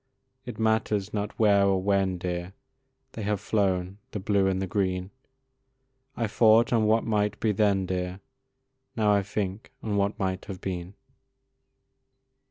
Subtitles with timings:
[0.47, 2.53] It matters not where or when, dear,
[3.11, 5.11] They have flown, the blue and the green,
[6.17, 8.19] I thought on what might be then, dear,
[8.95, 10.95] Now I think on what might have been.